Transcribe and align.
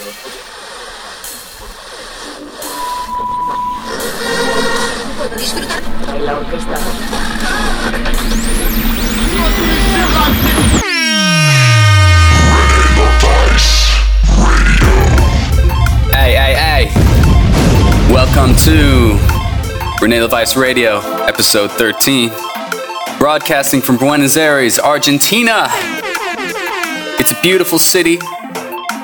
Hey, 0.00 0.06
hey, 16.32 16.54
hey. 16.54 16.90
Welcome 18.10 18.56
to 18.56 19.18
Rene 20.00 20.16
LaVice 20.16 20.56
Radio, 20.56 21.00
episode 21.26 21.70
13. 21.72 22.30
Broadcasting 23.18 23.82
from 23.82 23.98
Buenos 23.98 24.38
Aires, 24.38 24.78
Argentina. 24.78 25.66
It's 27.18 27.32
a 27.32 27.40
beautiful 27.42 27.78
city, 27.78 28.18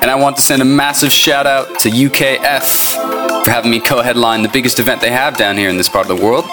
and 0.01 0.11
I 0.11 0.15
want 0.15 0.35
to 0.37 0.41
send 0.41 0.61
a 0.61 0.65
massive 0.65 1.11
shout 1.11 1.47
out 1.47 1.79
to 1.79 1.89
UKF 1.89 3.43
for 3.43 3.51
having 3.51 3.71
me 3.71 3.79
co 3.79 4.01
headline 4.01 4.43
the 4.43 4.49
biggest 4.49 4.79
event 4.79 5.01
they 5.01 5.11
have 5.11 5.37
down 5.37 5.57
here 5.57 5.69
in 5.69 5.77
this 5.77 5.89
part 5.89 6.09
of 6.09 6.17
the 6.17 6.23
world. 6.23 6.45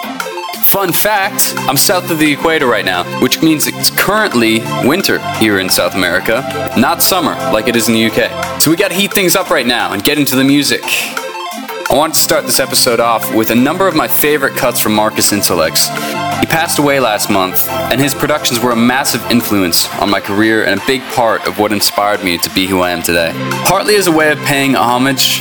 Fun 0.63 0.91
fact 0.91 1.53
I'm 1.69 1.77
south 1.77 2.09
of 2.09 2.19
the 2.19 2.31
equator 2.33 2.67
right 2.67 2.85
now, 2.85 3.03
which 3.21 3.41
means 3.41 3.67
it's 3.67 3.89
currently 3.89 4.59
winter 4.87 5.19
here 5.37 5.59
in 5.59 5.69
South 5.69 5.95
America, 5.95 6.43
not 6.77 7.01
summer 7.01 7.33
like 7.51 7.67
it 7.67 7.75
is 7.75 7.87
in 7.87 7.93
the 7.93 8.05
UK. 8.05 8.61
So 8.61 8.71
we 8.71 8.77
gotta 8.77 8.95
heat 8.95 9.13
things 9.13 9.35
up 9.35 9.49
right 9.49 9.67
now 9.67 9.93
and 9.93 10.03
get 10.03 10.17
into 10.17 10.35
the 10.35 10.43
music. 10.43 10.83
I 10.83 11.93
wanted 11.93 12.15
to 12.15 12.19
start 12.21 12.45
this 12.45 12.59
episode 12.59 12.99
off 12.99 13.33
with 13.35 13.51
a 13.51 13.55
number 13.55 13.87
of 13.87 13.95
my 13.95 14.07
favorite 14.07 14.55
cuts 14.55 14.79
from 14.79 14.95
Marcus 14.95 15.31
Intalex. 15.31 16.14
He 16.39 16.45
passed 16.45 16.79
away 16.79 16.99
last 16.99 17.29
month, 17.29 17.67
and 17.69 17.99
his 17.99 18.13
productions 18.13 18.59
were 18.59 18.71
a 18.71 18.75
massive 18.75 19.23
influence 19.31 19.89
on 19.95 20.09
my 20.09 20.19
career 20.19 20.65
and 20.65 20.81
a 20.81 20.85
big 20.85 21.01
part 21.13 21.47
of 21.47 21.59
what 21.59 21.71
inspired 21.71 22.23
me 22.23 22.37
to 22.39 22.49
be 22.51 22.67
who 22.67 22.81
I 22.81 22.91
am 22.91 23.01
today. 23.01 23.31
Partly 23.65 23.95
as 23.95 24.07
a 24.07 24.11
way 24.11 24.31
of 24.31 24.39
paying 24.39 24.75
homage, 24.75 25.39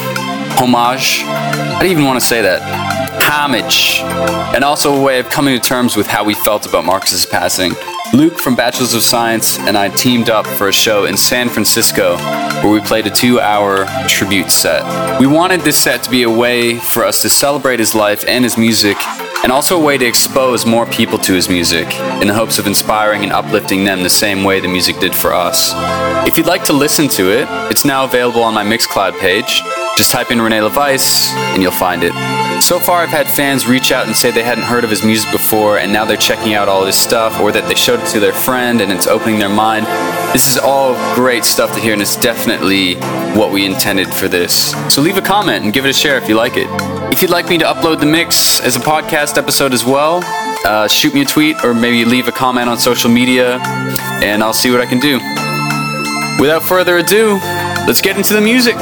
homage, 0.59 1.23
I 1.25 1.79
don't 1.80 1.91
even 1.91 2.05
want 2.05 2.21
to 2.21 2.27
say 2.27 2.43
that, 2.43 2.62
homage, 3.23 4.01
and 4.55 4.63
also 4.63 4.95
a 4.95 5.02
way 5.02 5.18
of 5.18 5.29
coming 5.30 5.59
to 5.59 5.60
terms 5.60 5.96
with 5.96 6.07
how 6.07 6.24
we 6.24 6.35
felt 6.35 6.66
about 6.66 6.85
Marcus's 6.85 7.27
passing. 7.27 7.73
Luke 8.13 8.38
from 8.38 8.55
Bachelors 8.55 8.95
of 8.95 9.02
Science 9.02 9.59
and 9.59 9.77
I 9.77 9.88
teamed 9.88 10.30
up 10.30 10.46
for 10.46 10.68
a 10.68 10.73
show 10.73 11.05
in 11.05 11.16
San 11.16 11.49
Francisco 11.49 12.16
where 12.63 12.71
we 12.71 12.80
played 12.80 13.09
a 13.09 13.11
two 13.11 13.40
hour 13.40 13.87
tribute 14.07 14.52
set. 14.52 15.18
We 15.18 15.27
wanted 15.27 15.63
this 15.63 15.77
set 15.77 16.05
to 16.05 16.11
be 16.11 16.23
a 16.23 16.30
way 16.30 16.77
for 16.79 17.05
us 17.05 17.23
to 17.23 17.29
celebrate 17.29 17.80
his 17.80 17.95
life 17.95 18.24
and 18.29 18.45
his 18.45 18.57
music, 18.57 18.96
and 19.45 19.52
also 19.52 19.78
a 19.78 19.84
way 19.84 19.98
to 19.98 20.06
expose 20.06 20.64
more 20.64 20.87
people 20.87 21.18
to 21.18 21.34
his 21.34 21.50
music 21.50 21.87
in 22.23 22.28
the 22.28 22.32
hopes 22.32 22.59
of 22.59 22.66
inspiring 22.66 23.23
and 23.23 23.30
uplifting 23.30 23.84
them 23.84 24.02
the 24.02 24.09
same 24.09 24.42
way 24.42 24.59
the 24.59 24.66
music 24.66 24.98
did 25.00 25.14
for 25.14 25.34
us. 25.34 25.74
If 26.27 26.39
you'd 26.39 26.47
like 26.47 26.65
to 26.65 26.73
listen 26.73 27.07
to 27.09 27.30
it, 27.30 27.47
it's 27.71 27.85
now 27.85 28.05
available 28.05 28.43
on 28.43 28.55
my 28.55 28.65
Mixcloud 28.65 29.19
page. 29.21 29.61
Just 29.97 30.11
type 30.11 30.30
in 30.30 30.41
Rene 30.41 30.57
LaVice 30.57 31.30
and 31.53 31.63
you'll 31.63 31.71
find 31.71 32.03
it. 32.03 32.13
So 32.63 32.79
far, 32.80 33.03
I've 33.03 33.11
had 33.11 33.29
fans 33.29 33.69
reach 33.69 33.93
out 33.93 34.07
and 34.07 34.17
say 34.17 34.30
they 34.30 34.43
hadn't 34.43 34.65
heard 34.65 34.85
of 34.85 34.91
his 34.91 35.05
music 35.05 35.30
before, 35.30 35.79
and 35.79 35.93
now 35.93 36.07
they're 36.07 36.17
checking 36.17 36.55
out 36.55 36.67
all 36.67 36.87
his 36.87 36.97
stuff, 36.97 37.39
or 37.41 37.52
that 37.52 37.69
they 37.69 37.75
showed 37.75 38.01
it 38.01 38.07
to 38.07 38.21
their 38.21 38.33
friend 38.33 38.80
and 38.80 38.91
it's 38.91 39.07
opening 39.07 39.39
their 39.39 39.51
mind. 39.51 39.87
This 40.33 40.51
is 40.51 40.57
all 40.57 40.95
great 41.15 41.45
stuff 41.45 41.75
to 41.75 41.80
hear, 41.80 41.93
and 41.93 42.01
it's 42.01 42.17
definitely 42.17 42.95
what 43.39 43.52
we 43.52 43.67
intended 43.67 44.13
for 44.13 44.27
this. 44.27 44.73
So 44.93 45.02
leave 45.02 45.19
a 45.19 45.23
comment 45.23 45.63
and 45.63 45.75
give 45.75 45.85
it 45.85 45.91
a 45.91 45.93
share 45.93 46.17
if 46.17 46.29
you 46.29 46.37
like 46.37 46.57
it. 46.57 46.69
If 47.13 47.21
you'd 47.21 47.30
like 47.30 47.49
me 47.49 47.59
to 47.59 47.65
upload 47.67 48.01
the 48.01 48.07
mix 48.07 48.61
as 48.61 48.77
a 48.77 48.80
podcast 48.80 49.37
episode 49.37 49.75
as 49.75 49.85
well, 49.85 50.23
uh, 50.65 50.89
shoot 50.89 51.13
me 51.13 51.21
a 51.21 51.27
tweet 51.27 51.63
or 51.65 51.75
maybe 51.75 52.05
leave 52.05 52.29
a 52.29 52.33
comment 52.33 52.71
on 52.71 52.79
social 52.79 53.11
media, 53.11 53.59
and 54.25 54.43
I'll 54.43 54.55
see 54.55 54.71
what 54.71 54.80
I 54.80 54.87
can 54.87 55.01
do. 55.01 55.21
Without 56.40 56.63
further 56.63 56.99
ado, 56.99 57.38
let's 57.87 58.01
get 58.01 58.16
into 58.16 58.35
the 58.35 58.40
music. 58.40 58.77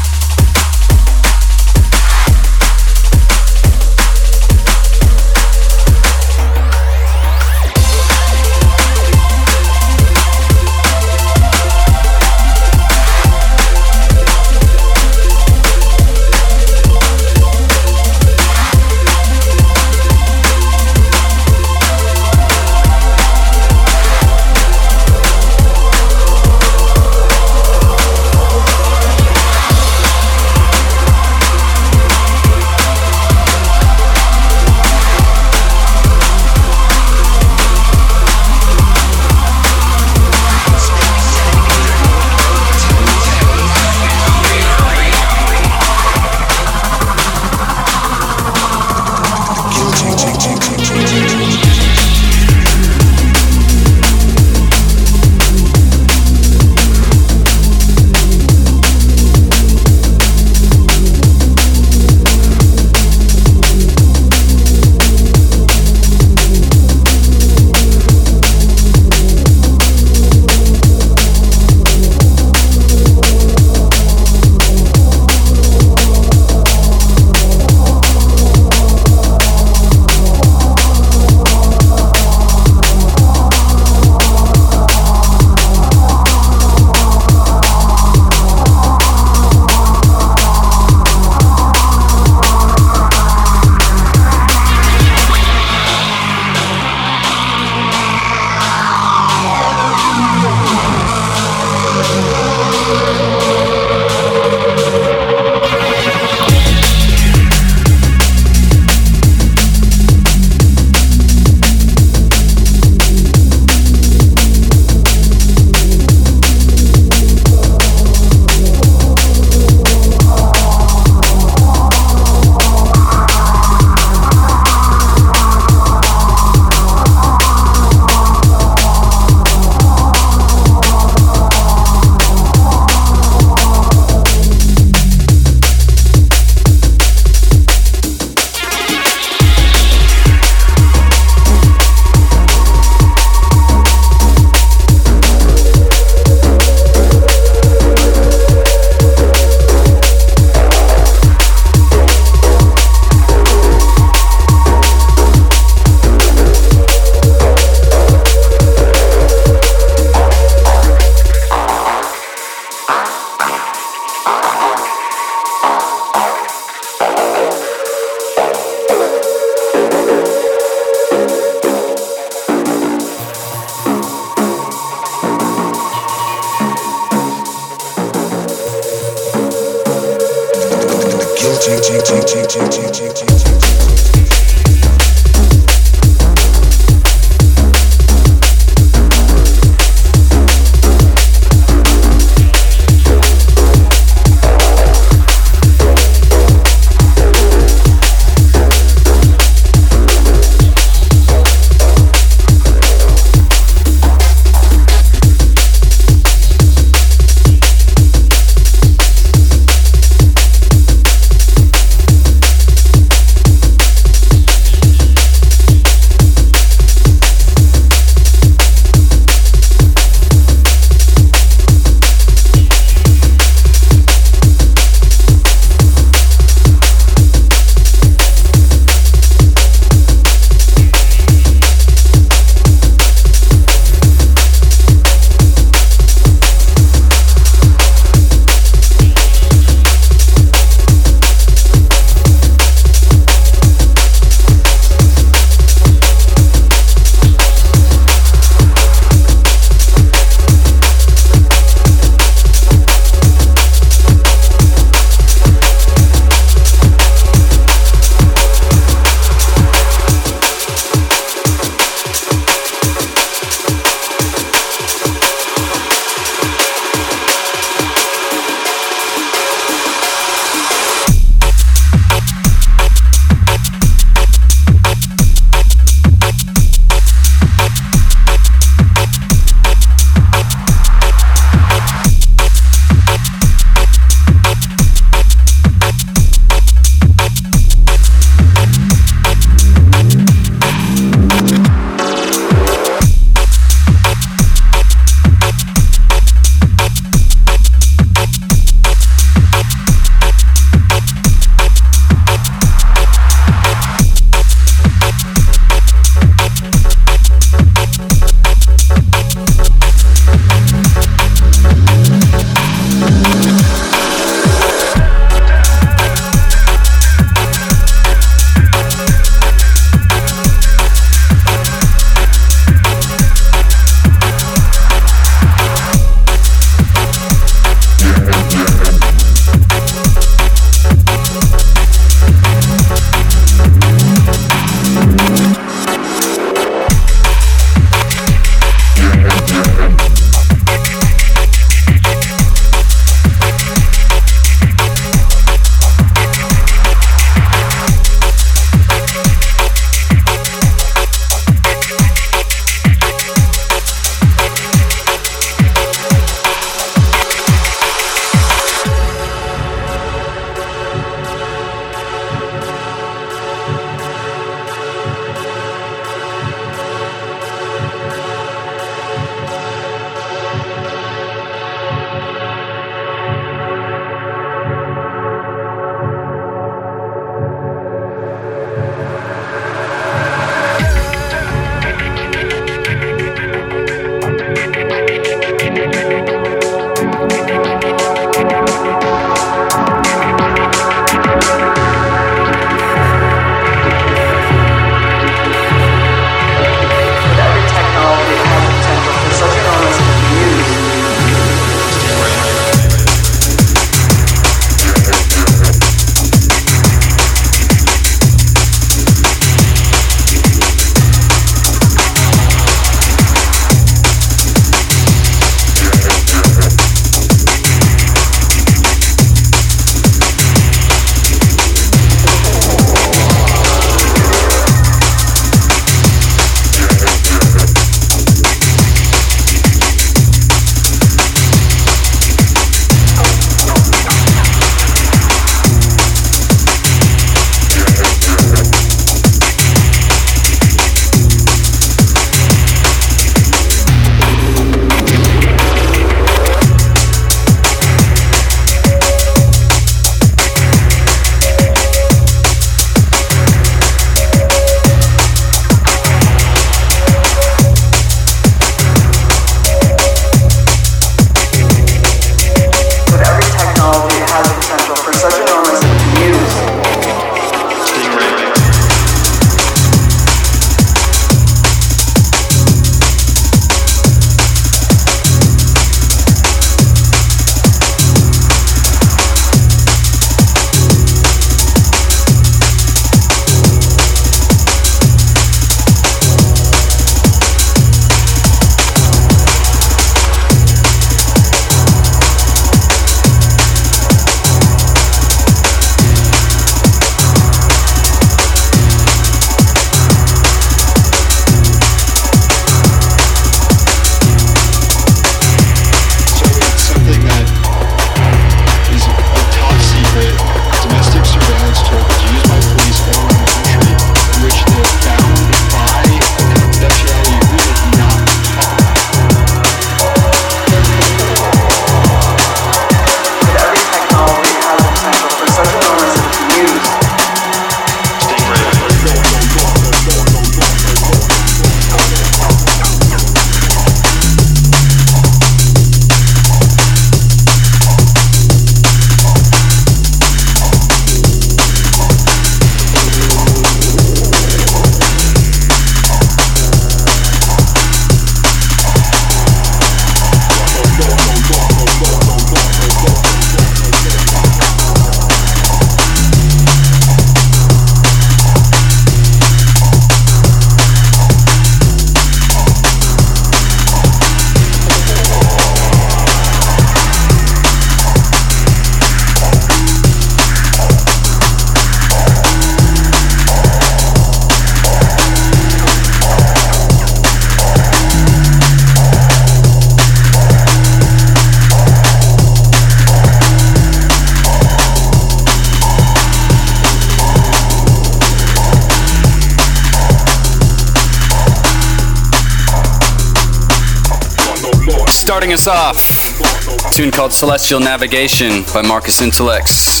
Starting 595.42 595.54
us 595.54 595.66
off, 595.66 596.92
tune 596.92 597.10
called 597.10 597.32
Celestial 597.32 597.80
Navigation 597.80 598.62
by 598.72 598.80
Marcus 598.80 599.20
Intalex. 599.20 600.00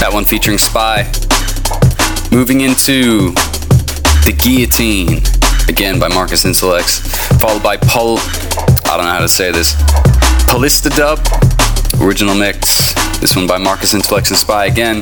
That 0.00 0.10
one 0.10 0.24
featuring 0.24 0.56
Spy. 0.56 1.02
Moving 2.32 2.62
into 2.62 3.32
The 4.24 4.32
Guillotine, 4.32 5.20
again 5.68 6.00
by 6.00 6.08
Marcus 6.08 6.46
Intalex, 6.46 7.06
followed 7.38 7.62
by 7.62 7.76
Pul. 7.76 8.16
I 8.88 8.96
don't 8.96 9.04
know 9.04 9.12
how 9.12 9.20
to 9.20 9.28
say 9.28 9.52
this. 9.52 9.74
Polista 10.48 10.88
Dub, 10.96 11.20
original 12.00 12.34
mix. 12.34 12.94
This 13.20 13.36
one 13.36 13.46
by 13.46 13.58
Marcus 13.58 13.92
Intalex 13.92 14.28
and 14.28 14.38
Spy 14.38 14.64
again. 14.64 14.96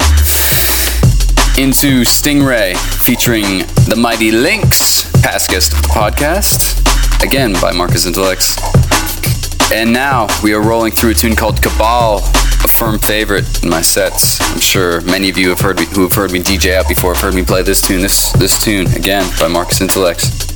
Into 1.56 2.02
Stingray, 2.02 2.74
featuring 2.98 3.58
the 3.86 3.94
Mighty 3.96 4.32
Lynx, 4.32 5.08
past 5.22 5.48
guest 5.48 5.72
of 5.72 5.82
the 5.82 5.88
podcast, 5.90 7.22
again 7.22 7.52
by 7.60 7.70
Marcus 7.70 8.06
Intalex. 8.06 8.67
And 9.70 9.92
now 9.92 10.28
we 10.42 10.54
are 10.54 10.62
rolling 10.62 10.92
through 10.92 11.10
a 11.10 11.14
tune 11.14 11.36
called 11.36 11.60
Cabal, 11.60 12.18
a 12.18 12.68
firm 12.68 12.98
favorite 12.98 13.62
in 13.62 13.68
my 13.68 13.82
sets. 13.82 14.40
I'm 14.40 14.60
sure 14.60 15.02
many 15.02 15.28
of 15.28 15.36
you 15.36 15.50
have 15.50 15.60
heard 15.60 15.78
me, 15.78 15.84
who 15.84 16.02
have 16.02 16.14
heard 16.14 16.32
me 16.32 16.40
DJ 16.40 16.74
out 16.74 16.88
before 16.88 17.12
have 17.12 17.22
heard 17.22 17.34
me 17.34 17.44
play 17.44 17.62
this 17.62 17.82
tune. 17.82 18.00
This 18.00 18.32
this 18.32 18.64
tune 18.64 18.86
again 18.94 19.30
by 19.38 19.46
Marcus 19.46 19.80
Intalex. 19.80 20.47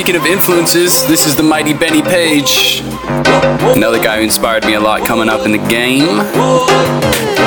Speaking 0.00 0.16
of 0.16 0.24
influences, 0.24 1.06
this 1.06 1.26
is 1.26 1.36
the 1.36 1.42
mighty 1.42 1.74
Benny 1.74 2.00
Page. 2.00 2.80
Another 3.76 4.02
guy 4.02 4.16
who 4.16 4.22
inspired 4.22 4.64
me 4.64 4.72
a 4.72 4.80
lot 4.80 5.04
coming 5.06 5.28
up 5.28 5.44
in 5.44 5.52
the 5.52 5.58
game. 5.68 6.20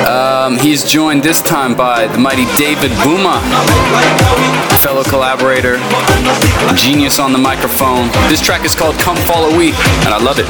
Um, 0.06 0.56
he's 0.58 0.88
joined 0.88 1.24
this 1.24 1.42
time 1.42 1.74
by 1.74 2.06
the 2.06 2.16
mighty 2.16 2.44
David 2.56 2.92
Boomah, 3.02 3.40
fellow 4.78 5.02
collaborator, 5.02 5.78
genius 6.76 7.18
on 7.18 7.32
the 7.32 7.38
microphone. 7.38 8.06
This 8.30 8.40
track 8.40 8.64
is 8.64 8.72
called 8.72 8.94
Come 9.00 9.16
Follow 9.16 9.58
We, 9.58 9.70
and 10.06 10.14
I 10.14 10.18
love 10.22 10.38
it. 10.38 10.46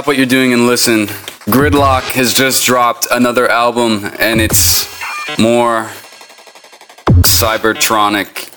Drop 0.00 0.06
what 0.06 0.16
you're 0.16 0.24
doing 0.24 0.54
and 0.54 0.66
listen. 0.66 1.08
Gridlok 1.50 2.04
has 2.12 2.32
just 2.32 2.64
dropped 2.64 3.06
another 3.10 3.46
album, 3.50 4.10
and 4.18 4.40
it's 4.40 4.88
more 5.38 5.90
cybertronic, 7.20 8.50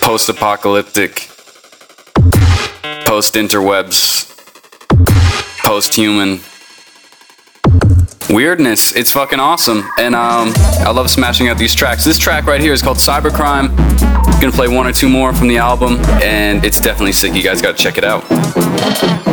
post 0.00 0.30
apocalyptic, 0.30 1.28
post 3.04 3.34
interwebs, 3.34 4.30
post 5.58 5.94
human 5.94 6.40
weirdness. 8.34 8.92
It's 8.92 9.12
fucking 9.12 9.40
awesome, 9.40 9.86
and 9.98 10.14
um, 10.14 10.54
I 10.56 10.90
love 10.90 11.10
smashing 11.10 11.48
out 11.48 11.58
these 11.58 11.74
tracks. 11.74 12.02
This 12.02 12.18
track 12.18 12.46
right 12.46 12.62
here 12.62 12.72
is 12.72 12.80
called 12.80 12.96
Cybercrime. 12.96 13.76
Gonna 14.40 14.52
play 14.52 14.68
one 14.68 14.86
or 14.86 14.92
two 14.92 15.10
more 15.10 15.34
from 15.34 15.48
the 15.48 15.58
album, 15.58 15.98
and 16.22 16.64
it's 16.64 16.80
definitely 16.80 17.12
sick. 17.12 17.34
You 17.34 17.42
guys 17.42 17.60
gotta 17.60 17.76
check 17.76 17.98
it 17.98 18.04
out. 18.04 19.29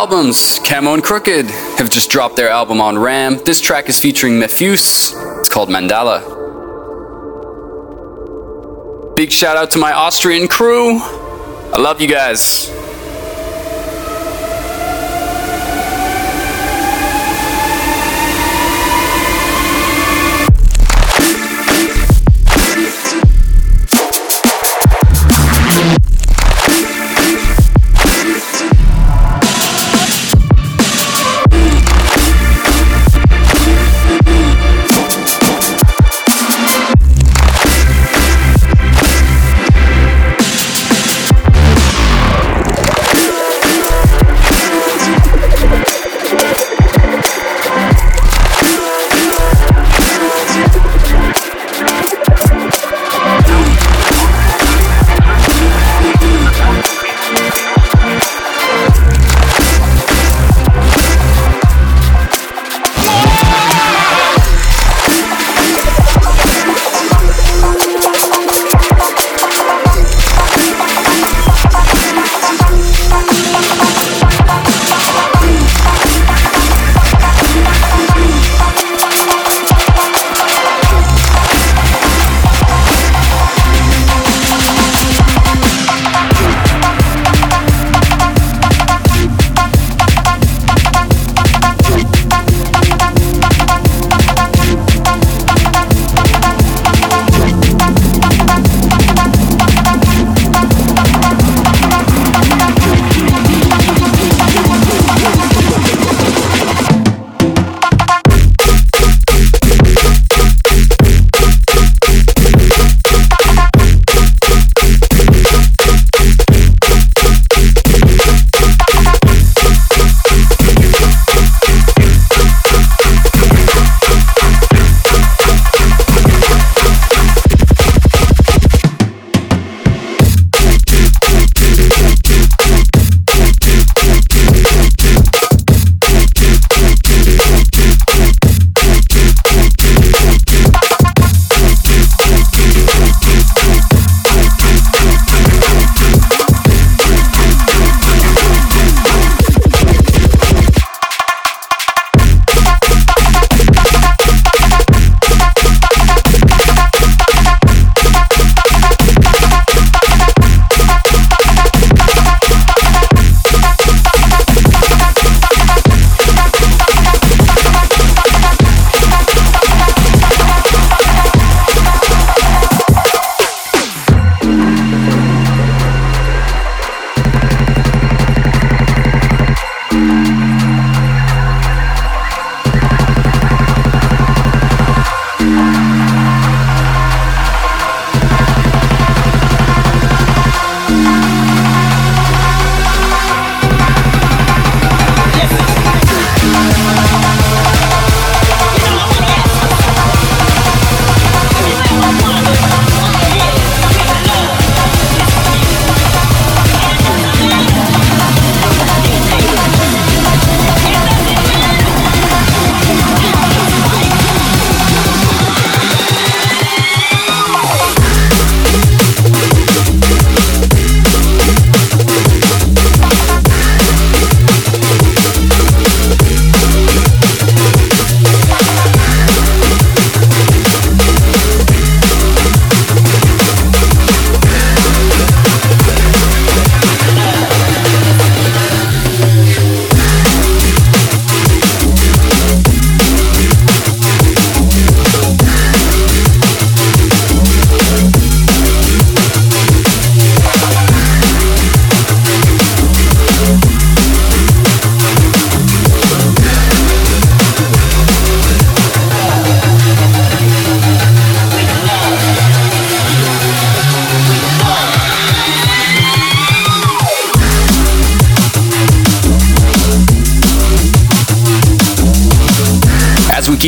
Albums, 0.00 0.58
Camo 0.60 0.94
and 0.94 1.02
Krooked, 1.02 1.50
have 1.76 1.90
just 1.90 2.08
dropped 2.08 2.34
their 2.34 2.48
album 2.48 2.80
on 2.80 2.98
Ram. 2.98 3.36
This 3.44 3.60
track 3.60 3.90
is 3.90 4.00
featuring 4.00 4.40
Mefjus. 4.40 5.12
It's 5.40 5.50
called 5.50 5.68
Mandala. 5.68 6.24
Big 9.14 9.30
shout 9.30 9.58
out 9.58 9.72
to 9.72 9.78
my 9.78 9.92
Austrian 9.92 10.48
crew. 10.48 10.96
I 11.00 11.76
love 11.78 12.00
you 12.00 12.08
guys. 12.08 12.70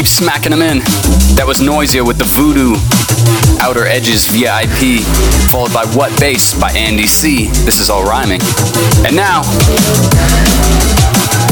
Keep 0.02 0.08
smacking 0.08 0.50
them 0.50 0.62
in. 0.62 0.78
That 1.38 1.44
was 1.46 1.60
Noisia 1.60 2.04
with 2.04 2.18
the 2.18 2.26
Voodoo. 2.26 2.74
Outer 3.62 3.86
Edges 3.86 4.26
VIP, 4.26 4.98
followed 5.46 5.72
by 5.72 5.86
What 5.94 6.10
Bass 6.18 6.58
by 6.58 6.72
Andy 6.72 7.06
C. 7.06 7.46
This 7.62 7.78
is 7.78 7.88
all 7.88 8.02
rhyming. 8.02 8.40
And 9.06 9.14
now, 9.14 9.46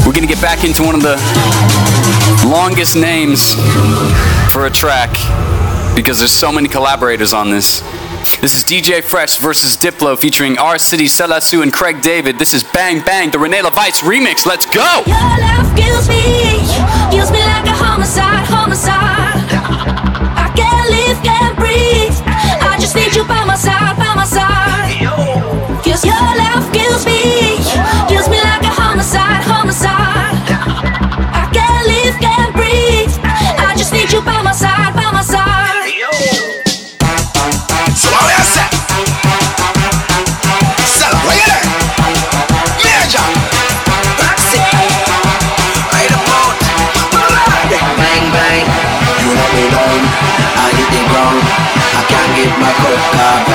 we're 0.03 0.11
gonna 0.11 0.27
get 0.27 0.41
back 0.43 0.65
into 0.65 0.83
one 0.83 0.95
of 0.95 1.01
the 1.01 1.15
longest 2.43 2.97
names 2.97 3.55
for 4.51 4.65
a 4.65 4.69
track 4.69 5.15
because 5.95 6.19
there's 6.19 6.35
so 6.35 6.51
many 6.51 6.67
collaborators 6.67 7.31
on 7.31 7.51
this. 7.51 7.79
This 8.41 8.53
is 8.53 8.65
DJ 8.65 9.01
Fresh 9.01 9.37
versus 9.37 9.77
Diplo 9.77 10.19
featuring 10.19 10.57
R 10.57 10.77
City, 10.77 11.07
Selah 11.07 11.39
Sue, 11.39 11.61
and 11.61 11.71
Craig 11.71 12.01
David. 12.01 12.37
This 12.37 12.53
is 12.53 12.65
Bang 12.65 12.99
Bang, 12.99 13.31
the 13.31 13.39
Rene 13.39 13.59
LaVice 13.59 14.03
remix. 14.03 14.45
Let's 14.45 14.65
go! 14.65 15.03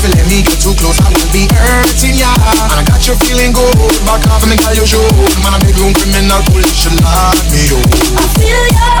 If 0.00 0.08
you 0.08 0.16
let 0.16 0.28
me 0.32 0.40
get 0.40 0.56
too 0.56 0.72
close, 0.80 0.96
I 1.04 1.12
will 1.12 1.28
be 1.28 1.44
hurting 1.52 2.16
ya. 2.16 2.32
And 2.32 2.72
I 2.72 2.84
got 2.88 3.04
you 3.04 3.12
feeling 3.20 3.52
good. 3.52 3.76
Back 4.08 4.24
off 4.32 4.40
and 4.40 4.48
make 4.48 4.64
all 4.64 4.72
you 4.72 4.88
show. 4.88 5.04
Man, 5.44 5.52
a 5.52 5.60
criminal, 5.60 6.40
police 6.48 6.72
should 6.72 6.96
lock 7.04 7.36
me 7.52 7.68
up. 7.68 7.84
I 8.16 8.24
feel 8.40 8.64
your 8.80 8.99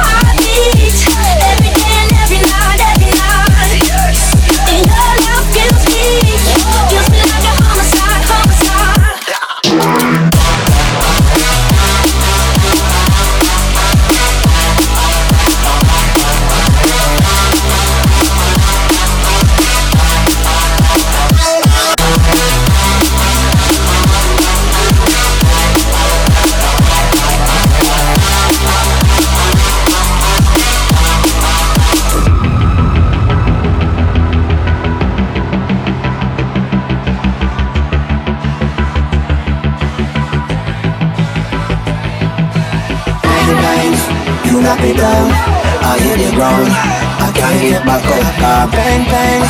I 45.90 45.98
hit 45.98 46.22
the 46.22 46.30
ground. 46.38 46.70
I 46.70 47.34
can't 47.34 47.58
get 47.58 47.82
back 47.82 48.06
up. 48.06 48.22
Car. 48.38 48.70
Bang 48.70 49.02
bang, 49.10 49.42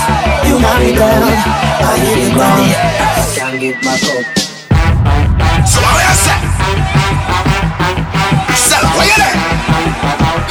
you 0.49 0.57
knock 0.57 0.81
me 0.81 0.97
down. 0.97 1.21
I 1.21 2.01
hit 2.01 2.17
the 2.17 2.33
ground. 2.33 2.65
I 2.65 3.29
can't 3.37 3.61
get 3.61 3.77
back 3.85 4.01
up. 4.09 4.25
So 5.69 5.85
how 5.85 6.01
you 6.01 6.17
say? 6.17 6.41
Sell 8.57 8.89
where 8.97 9.05
you 9.05 9.21
there? 9.21 9.37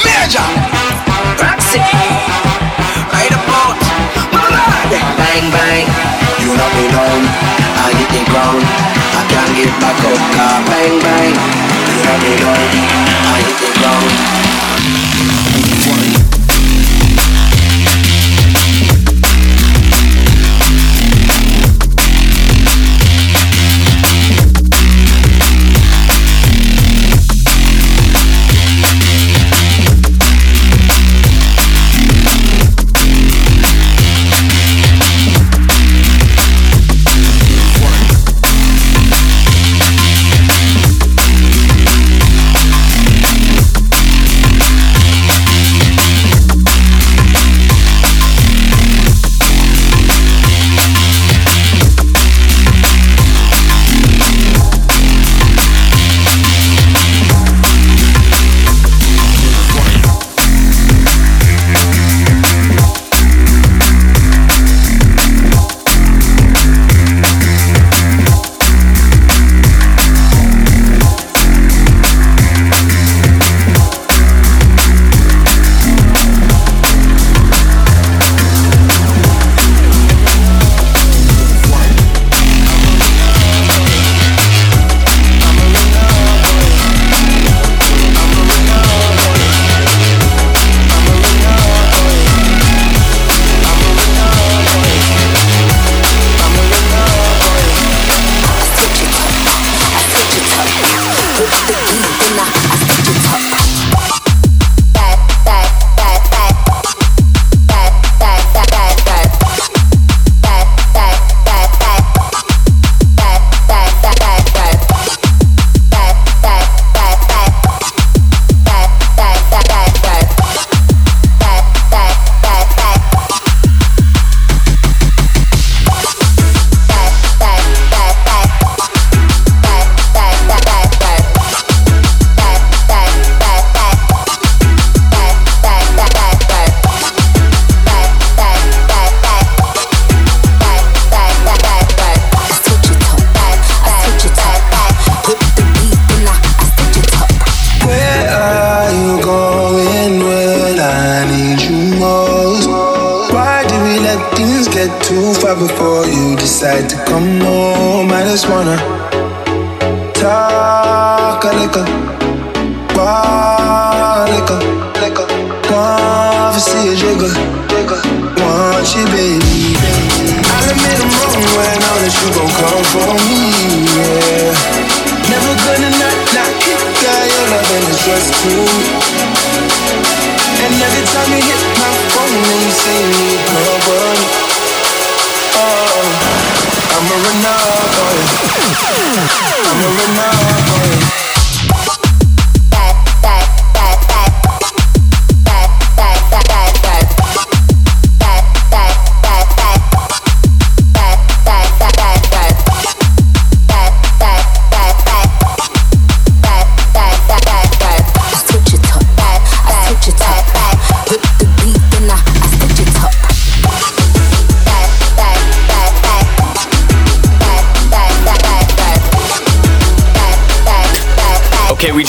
Major, 0.06 0.46
Roxy, 1.42 1.82
right 3.10 3.34
about. 3.34 3.74
Bang 4.94 5.46
bang, 5.50 5.90
you 6.38 6.54
knock 6.54 6.70
me 6.78 6.86
down. 6.94 7.20
I 7.82 7.90
hit 7.98 8.10
the 8.14 8.22
ground. 8.30 8.62
I 8.62 9.22
can't 9.26 9.52
get 9.58 9.74
back 9.82 9.98
up. 10.06 10.22
Car. 10.38 10.54
Bang 10.70 10.94
bang, 11.02 11.34
you 11.34 11.98
knock 12.06 12.22
me 12.22 12.32
down. 12.38 12.62
I 13.26 13.42
hit 13.42 13.58
the 13.58 13.70
ground. 13.74 15.49
Okay, 15.92 16.19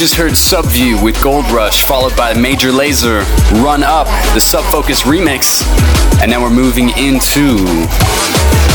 just 0.02 0.16
heard 0.16 0.32
Subview 0.32 1.04
with 1.04 1.22
Gold 1.22 1.46
Rush, 1.52 1.84
followed 1.84 2.18
by 2.18 2.34
Major 2.34 2.70
Lazer, 2.70 3.22
Run 3.64 3.84
Up, 3.84 4.08
the 4.34 4.42
Sub 4.42 4.64
Focus 4.72 5.04
remix, 5.04 5.62
and 6.20 6.32
now 6.32 6.42
we're 6.42 6.50
moving 6.50 6.90
into 6.98 7.58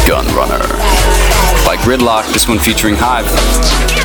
Gun 0.07 0.25
Runner 0.37 0.63
by 1.67 1.77
Gridlok, 1.81 2.33
this 2.33 2.47
one 2.47 2.61
featuring 2.61 2.95
Hive. 2.97 3.96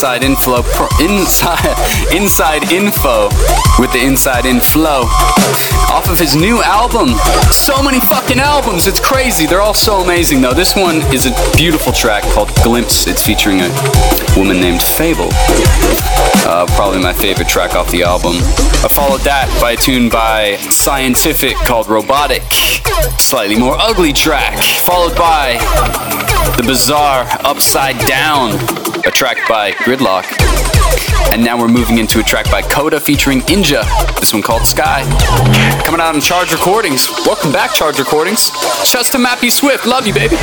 Inside 0.00 0.24
Inflow, 0.24 0.64
Inside 0.98 1.76
Inside 2.16 2.72
Info 2.72 3.28
with 3.78 3.92
the 3.92 4.00
Inside 4.02 4.46
Inflow 4.46 5.02
off 5.92 6.08
of 6.08 6.18
his 6.18 6.34
new 6.34 6.62
album. 6.62 7.10
So 7.52 7.82
many 7.82 8.00
fucking 8.00 8.38
albums, 8.38 8.86
it's 8.86 8.98
crazy. 8.98 9.44
They're 9.44 9.60
all 9.60 9.74
so 9.74 10.00
amazing 10.00 10.40
though. 10.40 10.54
This 10.54 10.74
one 10.74 11.02
is 11.12 11.26
a 11.26 11.54
beautiful 11.54 11.92
track 11.92 12.22
called 12.32 12.48
Glimpse. 12.64 13.06
It's 13.06 13.22
featuring 13.22 13.60
a 13.60 13.68
woman 14.38 14.58
named 14.58 14.80
Fable. 14.80 15.28
Uh, 16.48 16.64
probably 16.70 17.02
my 17.02 17.12
favorite 17.12 17.48
track 17.48 17.74
off 17.74 17.90
the 17.90 18.02
album. 18.02 18.36
I 18.82 18.88
followed 18.88 19.20
that 19.28 19.54
by 19.60 19.72
a 19.72 19.76
tune 19.76 20.08
by 20.08 20.56
Scientific 20.70 21.56
called 21.56 21.88
Robotic. 21.88 22.50
Slightly 23.20 23.58
more 23.58 23.76
ugly 23.78 24.14
track, 24.14 24.62
followed 24.80 25.14
by 25.14 25.58
the 26.56 26.62
bizarre 26.62 27.26
Upside 27.44 27.98
Down, 28.06 28.52
a 29.06 29.10
track 29.10 29.36
by 29.48 29.72
Gridlok. 29.84 30.26
And 31.32 31.44
now 31.44 31.58
we're 31.58 31.68
moving 31.68 31.98
into 31.98 32.20
a 32.20 32.22
track 32.22 32.50
by 32.50 32.62
Coda 32.62 32.98
featuring 32.98 33.40
Inja, 33.42 33.84
this 34.18 34.32
one 34.32 34.42
called 34.42 34.66
Sky. 34.66 35.04
Coming 35.84 36.00
out 36.00 36.14
on 36.14 36.20
Charge 36.20 36.52
Recordings. 36.52 37.08
Welcome 37.24 37.52
back, 37.52 37.72
Charge 37.74 37.98
Recordings. 37.98 38.50
Shouts 38.84 39.10
to 39.10 39.18
Mappy 39.18 39.50
Swift. 39.50 39.86
Love 39.86 40.06
you, 40.06 40.14
baby. 40.14 40.36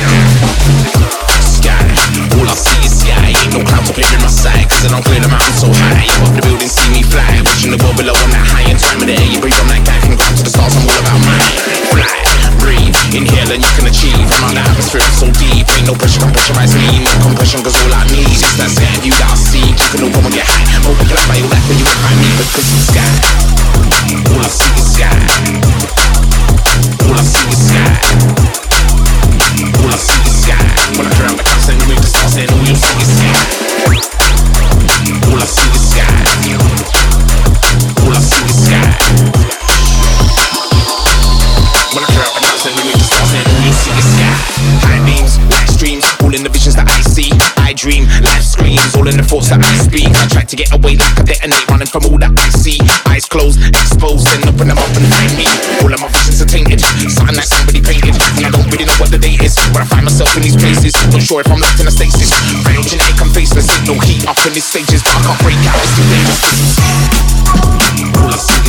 All 2.38 2.46
I 2.46 2.54
see 2.54 2.86
is 2.86 3.00
sky, 3.02 3.34
ain't 3.34 3.52
no 3.52 3.60
clouds 3.66 3.90
up 3.90 3.98
in 3.98 4.06
my 4.22 4.30
sight 4.30 4.70
Cause 4.70 4.86
I 4.86 4.94
don't 4.94 5.04
clear 5.04 5.20
the 5.20 5.28
mountain 5.28 5.52
so 5.58 5.66
high 5.68 6.06
Up 6.22 6.32
the 6.38 6.42
building, 6.46 6.70
see 6.70 6.86
me 6.94 7.02
fly 7.02 7.26
Watching 7.44 7.74
the 7.74 7.80
world 7.82 7.98
below, 7.98 8.14
I'm 8.14 8.30
that 8.30 8.46
high 8.46 8.70
In 8.70 8.78
time 8.78 9.02
of 9.02 9.10
the 9.10 9.18
air, 9.18 9.26
you 9.26 9.42
breathe, 9.42 9.58
I'm 9.58 9.68
that 9.74 9.82
guy 9.82 9.98
From 10.06 10.14
ground 10.16 10.38
to 10.38 10.44
the 10.46 10.50
stars, 10.54 10.72
I'm 10.78 10.86
all 10.86 11.02
about 11.02 11.18
mine 11.26 11.42
Fly, 11.90 12.37
breathe, 12.68 12.92
inhale 13.16 13.48
and 13.56 13.64
you 13.64 13.72
can 13.80 13.88
achieve. 13.88 14.12
I'm 14.12 14.52
on 14.52 14.54
the 14.60 14.60
atmosphere, 14.60 15.00
so 15.16 15.32
deep. 15.40 15.64
Ain't 15.80 15.88
no 15.88 15.96
pressure, 15.96 16.20
can 16.20 16.28
pressurize 16.36 16.76
me. 16.76 17.00
No 17.00 17.12
compression, 17.24 17.64
cause 17.64 17.72
all 17.80 17.94
I 17.96 18.04
need 18.12 18.28
Is 18.28 18.44
that 18.60 18.68
view 19.00 19.16
that 19.16 19.32
I 19.32 19.36
see 19.40 19.64
You 19.72 19.88
can 19.88 20.04
open 20.04 20.20
when 20.20 20.36
get 20.36 20.44
high. 20.44 20.68
Multiply 20.84 21.16
by 21.24 21.40
all 21.40 21.48
that, 21.48 21.64
then 21.64 21.80
you 21.80 21.86
will 21.88 22.00
find 22.04 22.18
me 22.20 22.28
Because 22.36 22.68
it's 22.68 22.92
sky. 22.92 23.08
All 24.28 24.44
I 24.44 24.48
see 24.52 24.72
is 24.76 24.84
sky. 24.92 25.16
All 27.08 27.16
I 27.16 27.24
see 27.24 27.48
is 27.48 27.60
sky. 27.72 27.88
All 29.80 29.88
I 29.88 29.96
see 29.96 30.20
is 30.28 30.36
sky. 30.44 30.60
When 31.00 31.08
I 31.08 31.12
drown 31.16 31.36
the 31.40 31.44
clouds 31.48 31.72
and 31.72 31.80
you 31.80 31.86
make 31.88 32.02
the 32.04 32.10
stars 32.12 32.36
And 32.36 32.52
all 32.52 32.64
you 32.68 32.76
see 32.76 33.00
is 33.00 33.08
sky. 33.16 33.32
All 35.24 35.40
I 35.40 35.46
see 35.48 35.72
is 35.72 35.84
sky 35.96 36.57
dream, 47.78 48.10
life 48.26 48.42
screams 48.42 48.82
All 48.98 49.06
in 49.06 49.14
the 49.14 49.22
thoughts 49.22 49.54
that 49.54 49.62
I 49.62 49.70
speak. 49.78 50.10
I 50.10 50.26
try 50.26 50.42
to 50.42 50.56
get 50.58 50.74
away 50.74 50.98
like 50.98 51.14
a 51.14 51.24
detonate 51.24 51.62
Running 51.70 51.86
from 51.86 52.10
all 52.10 52.18
that 52.18 52.34
I 52.34 52.50
see. 52.50 52.82
Eyes 53.06 53.24
closed, 53.24 53.62
exposed 53.70 54.26
Then 54.26 54.42
open 54.50 54.66
them 54.66 54.78
up 54.78 54.90
and 54.98 55.06
find 55.06 55.32
me. 55.38 55.46
All 55.86 55.92
of 55.94 56.02
my 56.02 56.10
visions 56.10 56.42
are 56.42 56.50
tainted 56.50 56.82
Something 56.82 57.38
that 57.38 57.46
somebody 57.46 57.78
painted. 57.78 58.18
And 58.36 58.44
I 58.44 58.50
don't 58.50 58.66
really 58.74 58.84
know 58.84 58.98
what 58.98 59.14
the 59.14 59.22
date 59.22 59.40
is 59.40 59.54
but 59.70 59.82
I 59.82 59.86
find 59.86 60.04
myself 60.04 60.34
in 60.36 60.42
these 60.42 60.56
places. 60.56 60.92
Not 61.14 61.22
sure 61.22 61.40
if 61.40 61.48
I'm 61.48 61.60
locked 61.60 61.78
in 61.78 61.86
a 61.86 61.94
stasis. 61.94 62.34
Cryogenic, 62.66 63.20
I'm 63.22 63.30
faceless 63.30 63.70
Ain't 63.70 63.86
no 63.86 63.94
heat 64.00 64.26
up 64.26 64.38
in 64.46 64.52
these 64.52 64.66
stages 64.66 65.02
But 65.02 65.14
I 65.14 65.22
can't 65.22 65.40
break 65.46 65.60
out, 65.70 65.78
it's 65.78 65.94
too 65.94 66.06
dangerous 66.10 66.42
All 68.18 68.32
I 68.32 68.36
see 68.36 68.67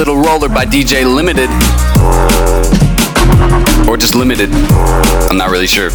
little 0.00 0.16
roller 0.16 0.48
by 0.48 0.64
DJ 0.64 1.04
Limited. 1.04 1.50
Or 3.86 3.98
just 3.98 4.14
Limited. 4.14 4.48
I'm 5.28 5.36
not 5.36 5.50
really 5.50 5.66
sure 5.66 5.90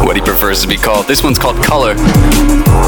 what 0.00 0.16
he 0.16 0.22
prefers 0.22 0.62
to 0.62 0.66
be 0.66 0.78
called. 0.78 1.06
This 1.06 1.22
one's 1.22 1.38
called 1.38 1.62
Color. 1.62 1.92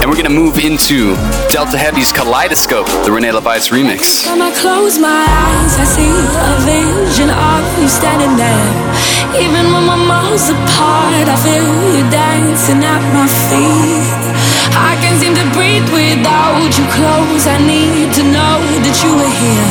And 0.00 0.08
we're 0.08 0.16
gonna 0.16 0.30
move 0.30 0.56
into 0.56 1.14
Delta 1.52 1.76
Heavy's 1.76 2.10
Kaleidoscope, 2.10 2.86
the 3.04 3.12
Rene 3.12 3.28
LaVice 3.28 3.68
remix. 3.68 4.24
When 4.32 4.40
I 4.40 4.50
close 4.56 4.98
my 4.98 5.12
eyes, 5.28 5.76
I 5.76 5.84
see 5.84 6.08
a 6.08 6.52
vision 6.64 7.28
of 7.28 7.60
you 7.82 7.86
standing 7.86 8.32
there. 8.40 9.44
Even 9.44 9.64
when 9.74 9.84
miles 10.08 10.48
apart, 10.48 11.28
I 11.28 11.36
feel 11.44 11.68
you 12.00 12.08
dancing 12.08 12.82
at 12.82 13.02
my 13.12 13.28
feet. 13.28 14.09
Without 16.10 16.70
you 16.76 16.84
close. 16.90 17.46
I 17.46 17.58
need 17.62 18.12
to 18.18 18.22
know 18.26 18.58
that 18.84 18.96
you 19.02 19.12
are 19.14 19.34
here. 19.42 19.70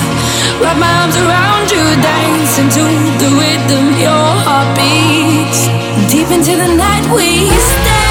Wrap 0.61 0.77
my 0.79 0.91
arms 1.03 1.17
around 1.19 1.67
you, 1.71 1.83
dancing 1.99 2.69
to 2.77 2.83
the 3.19 3.29
rhythm 3.39 3.85
your 3.99 4.27
heart 4.47 4.69
beats. 4.77 5.67
Deep 6.11 6.29
into 6.31 6.55
the 6.55 6.69
night 6.79 7.05
we 7.11 7.51
stay. 7.51 8.07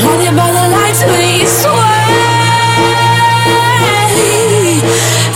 Blinded 0.00 0.34
by 0.36 0.48
the 0.56 0.66
lights 0.76 1.02
we 1.12 1.44
sway. 1.44 2.08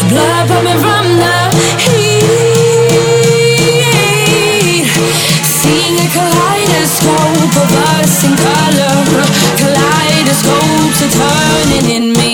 Blood 0.08 0.44
pumping 0.48 0.80
from 0.84 1.06
the 1.22 1.36
heat. 1.84 3.28
Seeing 5.58 5.96
a 6.00 6.06
kaleidoscope 6.16 7.54
of 7.62 7.70
us 7.92 8.14
in 8.24 8.34
color. 8.36 8.93
Kaleidoscopes 10.42 11.02
are 11.02 11.70
turning 11.70 11.90
in 11.90 12.12
me. 12.12 12.33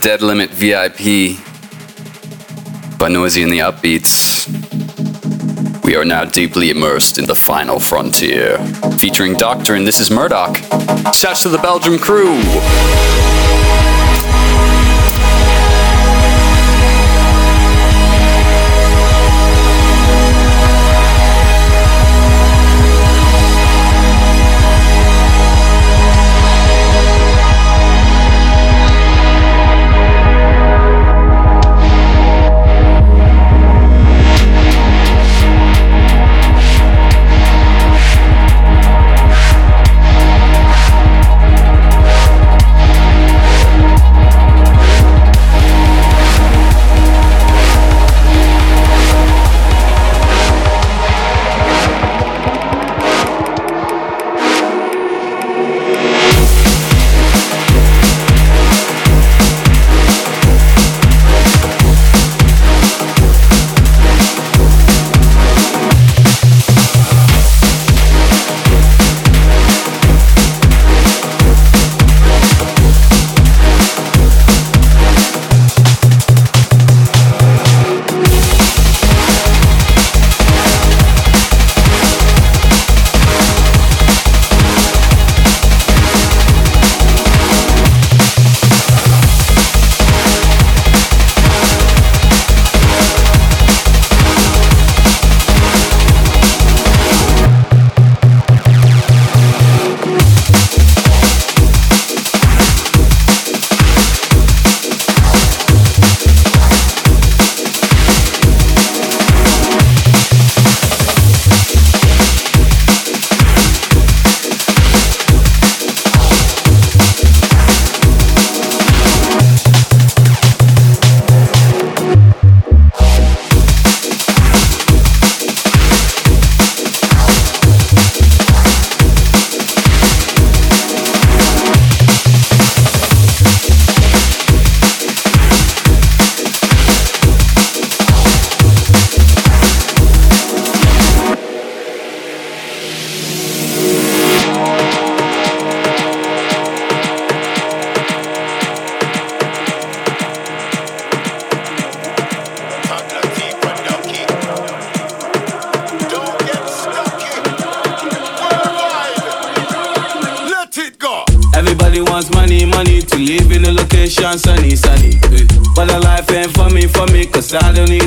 Dead 0.00 0.22
Limit 0.22 0.50
VIP 0.50 1.38
by 2.98 3.08
Noisia 3.08 3.42
and 3.42 3.52
the 3.52 3.60
Upbeats. 3.60 4.46
We 5.84 5.96
are 5.96 6.04
now 6.04 6.24
deeply 6.24 6.70
immersed 6.70 7.18
in 7.18 7.26
the 7.26 7.34
final 7.34 7.78
frontier. 7.78 8.58
Featuring 8.98 9.34
Doctor 9.34 9.74
and 9.74 9.86
This 9.86 10.00
is 10.00 10.10
Murdoch. 10.10 10.56
Shouts 11.14 11.42
to 11.42 11.48
the 11.48 11.60
Belgium 11.62 11.98
crew! 11.98 12.36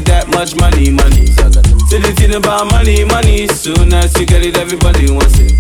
that 0.10 0.28
much 0.34 0.56
money, 0.58 0.90
money. 0.90 1.30
See 1.88 2.02
the 2.02 2.12
thing 2.18 2.34
about 2.34 2.72
money, 2.72 3.06
money. 3.06 3.48
Soon 3.48 3.94
as 3.94 4.18
you 4.18 4.26
get 4.26 4.42
it, 4.42 4.58
everybody 4.58 5.12
wants 5.12 5.38
it. 5.38 5.54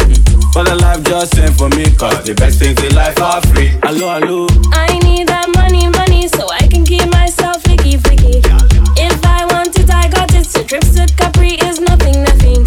But 0.53 0.65
the 0.65 0.75
life 0.75 1.03
just 1.05 1.37
ain't 1.37 1.53
for 1.53 1.69
me, 1.77 1.85
cause 1.93 2.25
the 2.25 2.33
best 2.33 2.57
things 2.57 2.81
in 2.81 2.93
life 2.95 3.21
are 3.21 3.41
free. 3.53 3.77
Hello, 3.85 4.09
hello. 4.17 4.47
I 4.73 4.97
need 5.05 5.29
that 5.29 5.53
money, 5.53 5.85
money, 5.93 6.27
so 6.27 6.49
I 6.49 6.65
can 6.65 6.83
keep 6.83 7.05
myself 7.13 7.61
flicky, 7.63 8.01
flicky. 8.01 8.41
If 8.97 9.21
I 9.25 9.45
want 9.53 9.77
it, 9.77 9.89
I 9.93 10.09
got 10.09 10.33
it. 10.33 10.45
So 10.45 10.63
trips 10.65 10.97
to 10.97 11.05
Capri 11.13 11.53
is 11.69 11.79
nothing, 11.79 12.25
nothing. 12.25 12.65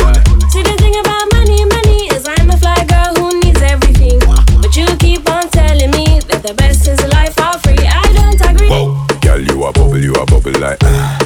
See 0.54 0.62
the 0.62 0.74
thing 0.78 0.94
about 1.02 1.26
money, 1.34 1.66
money 1.66 2.06
is 2.14 2.22
I'm 2.30 2.50
a 2.50 2.56
fly 2.56 2.78
girl 2.86 3.10
who 3.18 3.40
needs 3.42 3.60
everything. 3.62 4.22
But 4.62 4.70
you 4.78 4.86
keep 5.02 5.26
on 5.28 5.50
telling 5.50 5.90
me 5.90 6.22
that 6.30 6.46
the 6.46 6.54
best 6.54 6.86
is 6.86 7.02
life 7.10 7.34
are 7.42 7.58
free. 7.58 7.82
I 7.82 8.06
don't 8.14 8.38
agree. 8.38 8.70
Whoa, 8.70 8.94
girl, 9.18 9.40
you 9.42 9.56
a 9.66 9.72
bubble, 9.74 9.98
you 9.98 10.14
a 10.14 10.24
bubble 10.26 10.54
like. 10.62 10.78
Uh 10.82 11.21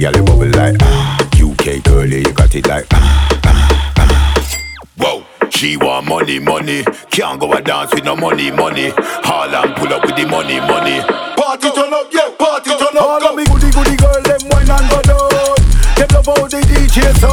girl, 0.00 0.16
you 0.16 0.22
bubble 0.22 0.50
like 0.56 0.76
ah. 0.80 1.28
UK 1.36 1.84
curly, 1.84 2.18
you 2.18 2.32
got 2.32 2.54
it 2.54 2.66
like 2.66 2.86
ah, 2.92 3.40
ah, 3.44 3.92
ah. 3.98 4.86
Whoa. 4.96 5.24
She 5.50 5.76
want 5.76 6.08
money, 6.08 6.38
money. 6.38 6.84
Can't 7.10 7.38
go 7.38 7.52
a 7.52 7.60
dance 7.60 7.92
with 7.92 8.04
no 8.04 8.16
money, 8.16 8.50
money. 8.50 8.92
Harlem 8.96 9.74
pull 9.74 9.92
up 9.92 10.02
with 10.06 10.16
the 10.16 10.24
money, 10.24 10.58
money. 10.60 11.00
Party 11.36 11.68
turn 11.76 11.92
up, 11.92 12.08
yeah, 12.12 12.32
party 12.38 12.70
turn 12.70 12.96
up. 12.96 13.02
All 13.02 13.26
of 13.28 13.36
me 13.36 13.44
goody 13.44 13.70
goody 13.70 13.96
girl, 13.96 14.22
them 14.24 14.40
wine 14.48 14.70
and 14.70 14.88
go 14.88 15.02
down. 15.04 15.60
Them 16.00 16.08
love 16.16 16.26
how 16.32 16.48
the 16.48 16.64
DJ 16.64 17.12
so 17.20 17.28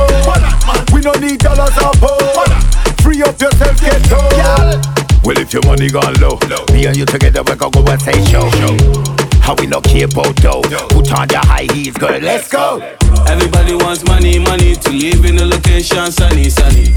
We 0.94 1.00
no 1.00 1.14
need 1.24 1.40
dollars 1.40 1.78
or 1.80 1.96
pounds. 2.04 3.02
Free 3.02 3.24
up 3.24 3.40
yourself, 3.40 3.80
get 3.80 4.04
down. 4.10 4.82
Well, 5.24 5.38
if 5.40 5.54
your 5.54 5.64
money 5.64 5.90
gone 5.90 6.16
low, 6.20 6.38
low, 6.52 6.66
me 6.74 6.86
and 6.86 6.98
you 6.98 7.06
together, 7.06 7.44
we 7.44 7.56
can 7.56 7.72
go 7.72 7.80
and 7.88 8.02
say 8.02 8.26
show. 8.26 8.50
show. 8.60 9.17
And 9.48 9.60
we 9.60 9.68
no 9.68 9.80
care 9.80 10.06
about 10.06 10.36
dough. 10.36 10.62
Put 10.90 11.12
on 11.14 11.28
the 11.28 11.40
high 11.40 11.68
heels, 11.74 11.96
girl, 11.96 12.20
let's 12.20 12.50
go. 12.50 12.80
Everybody 13.28 13.76
wants 13.76 14.04
money, 14.06 14.40
money 14.40 14.76
to 14.76 14.90
live 14.92 15.24
in 15.24 15.40
a 15.40 15.46
location 15.46 16.12
sunny, 16.12 16.50
sunny. 16.50 16.92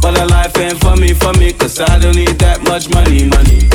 But 0.00 0.18
a 0.18 0.24
life 0.26 0.56
ain't 0.56 0.80
for 0.80 0.96
me, 0.96 1.12
for 1.12 1.32
me, 1.34 1.52
cause 1.52 1.78
I 1.78 1.98
don't 1.98 2.16
need 2.16 2.38
that 2.40 2.62
much 2.64 2.88
money, 2.88 3.28
money. 3.28 3.68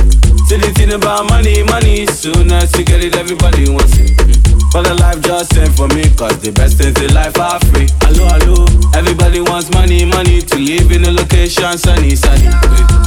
Silly 0.49 0.73
thing 0.73 0.93
about 0.93 1.29
money, 1.29 1.61
money. 1.63 2.07
Soon 2.07 2.51
as 2.51 2.75
you 2.77 2.83
get 2.83 3.03
it, 3.03 3.15
everybody 3.15 3.69
wants 3.69 3.93
it. 3.97 4.64
But 4.75 4.91
the 4.91 4.95
life 4.95 5.21
just 5.21 5.55
sent 5.55 5.71
for 5.71 5.87
me, 5.95 6.03
cause 6.19 6.35
the 6.43 6.51
best 6.51 6.75
things 6.75 6.99
in 6.99 7.13
life 7.15 7.39
are 7.39 7.63
free. 7.71 7.87
Hello, 8.03 8.27
hello. 8.27 8.67
Everybody 8.91 9.39
wants 9.39 9.71
money, 9.71 10.03
money 10.03 10.41
to 10.41 10.57
live 10.59 10.91
in 10.91 11.05
a 11.05 11.11
location 11.15 11.77
sunny, 11.79 12.11
sunny. 12.11 12.51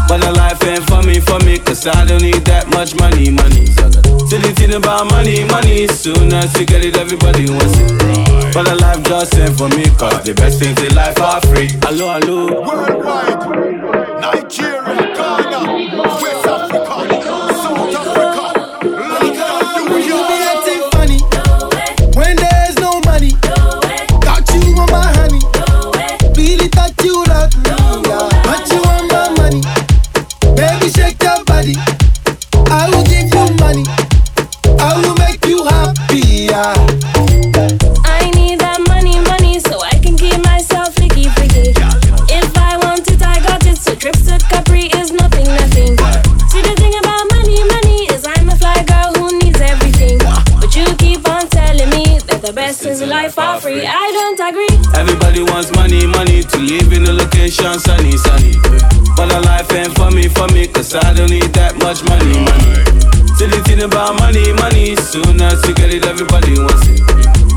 But 0.09 0.25
the 0.25 0.33
life 0.33 0.64
ain't 0.64 0.89
for 0.89 1.05
me, 1.05 1.21
for 1.21 1.37
me, 1.45 1.59
cause 1.61 1.87
I 1.87 2.09
don't 2.09 2.23
need 2.25 2.41
that 2.49 2.73
much 2.73 2.97
money, 2.97 3.29
money. 3.29 3.69
Till 4.33 4.41
the 4.41 4.49
thing 4.57 4.73
about 4.81 5.12
money, 5.12 5.45
money. 5.45 5.85
Soon 5.93 6.33
as 6.33 6.49
you 6.57 6.64
get 6.64 6.89
it, 6.89 6.97
everybody 6.97 7.53
wants 7.53 7.77
it. 7.77 7.93
But 8.57 8.64
the 8.64 8.77
life 8.81 9.05
just 9.05 9.37
sent 9.37 9.61
for 9.61 9.69
me, 9.69 9.93
cause 10.01 10.25
the 10.25 10.33
best 10.33 10.64
things 10.64 10.81
in 10.81 10.97
life 10.97 11.21
are 11.21 11.45
free. 11.53 11.69
Hello, 11.85 12.16
hello. 12.16 12.64
Worldwide, 12.64 13.45
Nigeria, 14.25 15.05
Ghana, 15.12 16.16
life 52.87 53.35
for 53.35 53.61
free. 53.61 53.85
I 53.85 54.11
don't 54.12 54.39
agree. 54.39 54.68
Everybody 54.95 55.43
wants 55.43 55.72
money, 55.74 56.07
money 56.07 56.43
to 56.43 56.59
live 56.59 56.93
in 56.93 57.05
a 57.07 57.12
location 57.12 57.79
sunny, 57.79 58.16
sunny. 58.16 58.55
But 59.16 59.33
a 59.33 59.41
life 59.41 59.72
ain't 59.72 59.95
for 59.97 60.11
me, 60.11 60.29
for 60.29 60.47
me, 60.49 60.68
cause 60.68 60.95
I 60.95 61.12
don't 61.14 61.31
need 61.31 61.53
that 61.55 61.76
much 61.83 62.05
money, 62.05 62.39
money. 62.39 63.18
Till 63.39 63.49
the 63.51 63.62
thing 63.62 63.82
about 63.82 64.18
money, 64.18 64.53
money. 64.53 64.97
Soon 64.97 65.41
as 65.41 65.64
you 65.68 65.72
get 65.72 65.95
it, 65.95 66.05
everybody 66.05 66.59
wants 66.59 66.89
it. 66.89 66.99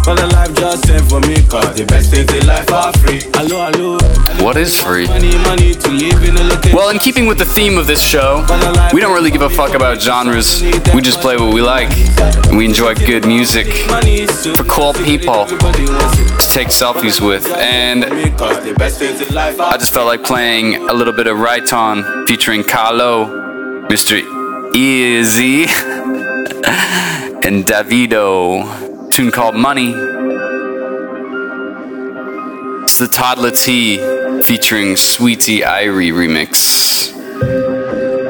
But 0.06 0.22
a 0.22 0.28
life 0.28 0.54
just 0.56 0.88
ain't 0.90 1.10
for 1.10 1.20
me, 1.22 1.42
cause 1.50 1.76
the 1.76 1.86
best 1.86 2.12
things 2.12 2.32
in 2.34 2.46
life 2.46 2.72
are 2.72 2.94
free. 3.00 3.22
Hello, 3.34 3.66
hello. 3.66 3.98
What 4.46 4.58
is 4.58 4.80
free? 4.80 5.08
Money, 5.08 5.38
money 5.40 5.74
to 5.74 5.90
live 5.90 6.24
in 6.24 6.38
a 6.38 6.44
location. 6.44 6.78
Well, 6.78 6.90
in 6.90 7.00
keeping 7.00 7.26
with 7.26 7.40
the 7.40 7.46
theme 7.46 7.80
of 7.80 7.88
this 7.88 8.02
show, 8.02 8.46
we 8.94 9.02
don't 9.02 9.14
really 9.14 9.32
give 9.32 9.42
a 9.42 9.50
fuck 9.50 9.74
about 9.74 10.00
genres. 10.00 10.62
We 10.94 11.02
just 11.02 11.20
play 11.20 11.36
what 11.38 11.52
we 11.52 11.62
like. 11.64 11.90
And 12.48 12.58
we 12.58 12.66
enjoy 12.66 12.94
good 12.94 13.26
music 13.26 13.66
for 14.56 14.64
cool 14.66 14.94
people 14.94 15.46
to 15.48 16.48
take 16.54 16.68
selfies 16.70 17.26
with. 17.26 17.48
And 17.58 18.06
I 18.06 19.78
just 19.80 19.94
felt 19.94 20.06
like 20.06 20.24
playing 20.24 20.76
a 20.90 20.94
little 20.94 21.14
bit 21.14 21.26
of 21.26 21.38
Raiton 21.38 22.28
featuring 22.28 22.64
Kah-Lo, 22.64 23.88
Mr. 23.90 24.41
Eazi, 24.74 25.68
and 27.46 27.66
Davido. 27.66 29.12
Tune 29.12 29.30
called 29.30 29.56
Money. 29.56 29.94
It's 32.84 32.98
the 32.98 33.52
T 33.54 33.98
featuring 34.44 34.96
Sweetie 34.96 35.60
Irie 35.60 36.14
remix. 36.14 37.14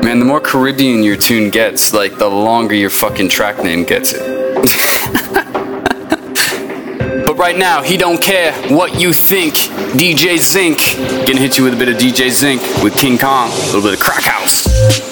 Man, 0.04 0.18
the 0.18 0.26
more 0.26 0.42
Caribbean 0.42 1.04
your 1.04 1.16
tune 1.16 1.52
gets, 1.52 1.94
like 1.94 2.18
the 2.18 2.28
longer 2.28 2.74
your 2.74 2.90
fucking 2.90 3.30
track 3.30 3.64
name 3.64 3.84
gets 3.84 4.14
it. 4.14 4.22
but 7.26 7.38
right 7.38 7.58
now, 7.58 7.84
he 7.84 7.98
don't 7.98 8.20
care 8.20 8.52
what 8.70 9.00
you 9.00 9.14
think. 9.14 9.54
DJ 9.94 10.40
Zinc. 10.40 10.80
Gonna 11.28 11.40
hit 11.40 11.60
you 11.60 11.66
with 11.66 11.76
a 11.76 11.78
bit 11.78 11.90
of 11.90 11.98
DJ 11.98 12.32
Zinc 12.32 12.62
with 12.84 12.98
King 12.98 13.20
Kong. 13.20 13.52
A 13.52 13.66
little 13.66 13.84
bit 13.84 13.94
of 13.94 14.00
Crack 14.00 14.24
House. 14.24 15.11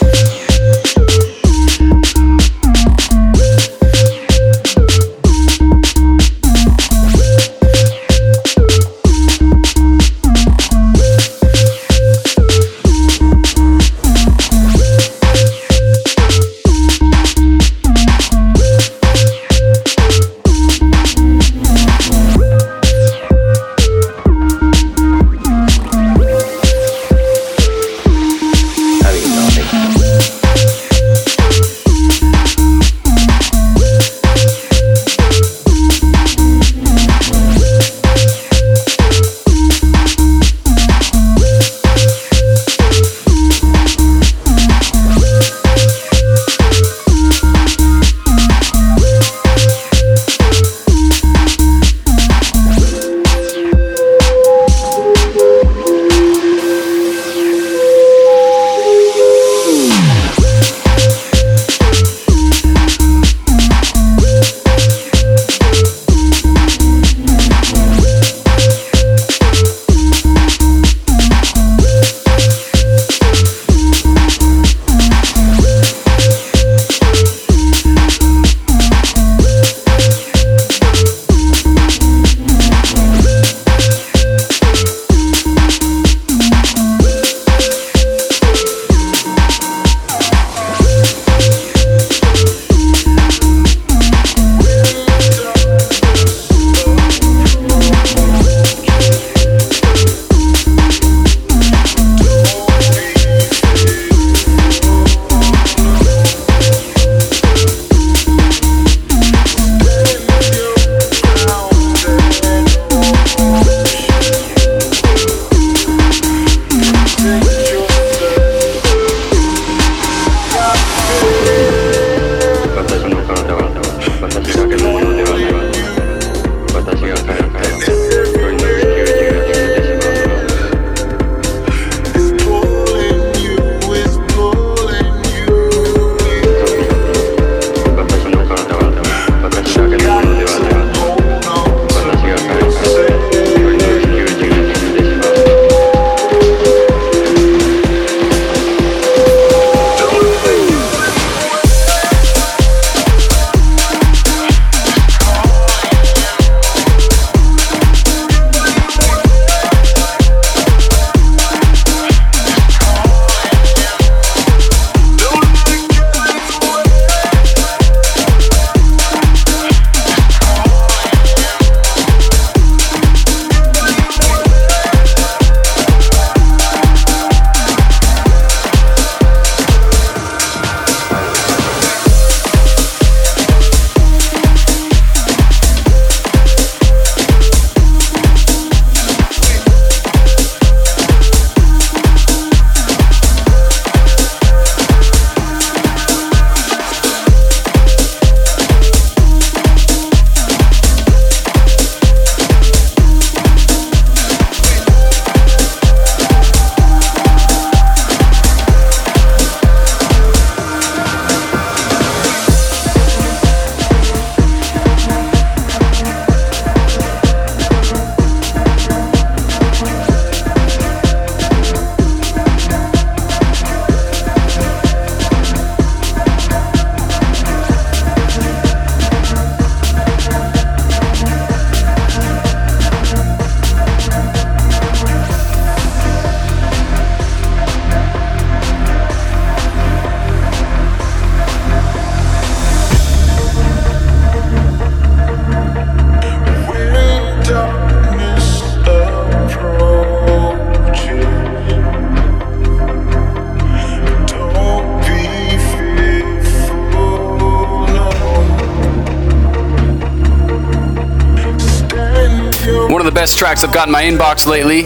I've 263.61 263.73
got 263.73 263.89
in 263.89 263.91
my 263.91 264.03
inbox 264.03 264.45
lately. 264.45 264.83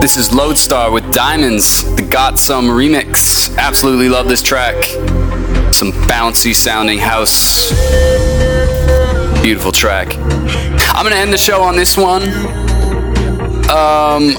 This 0.00 0.18
is 0.18 0.30
Lodestar 0.30 0.90
with 0.90 1.14
Diamonds, 1.14 1.82
the 1.96 2.02
GotSome 2.02 2.68
remix. 2.68 3.56
Absolutely 3.56 4.10
love 4.10 4.28
this 4.28 4.42
track. 4.42 4.84
Some 5.72 5.92
bouncy 6.06 6.54
sounding 6.54 6.98
house. 6.98 7.70
Beautiful 9.42 9.72
track. 9.72 10.14
I'm 10.14 11.04
gonna 11.04 11.16
end 11.16 11.32
the 11.32 11.38
show 11.38 11.62
on 11.62 11.74
this 11.74 11.96
one. 11.96 12.24
Um, 13.70 14.34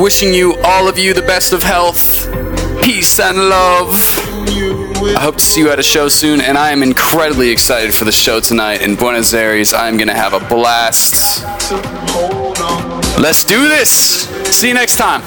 wishing 0.00 0.32
you, 0.32 0.56
all 0.62 0.88
of 0.88 1.00
you, 1.00 1.14
the 1.14 1.22
best 1.22 1.52
of 1.52 1.64
health, 1.64 2.30
peace, 2.80 3.18
and 3.18 3.36
love. 3.36 3.92
I 5.16 5.20
hope 5.20 5.34
to 5.34 5.44
see 5.44 5.62
you 5.62 5.70
at 5.70 5.80
a 5.80 5.82
show 5.82 6.08
soon, 6.08 6.40
and 6.40 6.56
I 6.56 6.70
am 6.70 6.84
incredibly 6.84 7.50
excited 7.50 7.92
for 7.92 8.04
the 8.04 8.12
show 8.12 8.38
tonight 8.38 8.82
in 8.82 8.94
Buenos 8.94 9.34
Aires. 9.34 9.74
I'm 9.74 9.96
gonna 9.96 10.14
have 10.14 10.32
a 10.32 10.40
blast. 10.48 11.44
Let's 13.22 13.44
do 13.44 13.68
this. 13.68 14.26
See 14.50 14.66
you 14.66 14.74
next 14.74 14.96
time. 14.96 15.22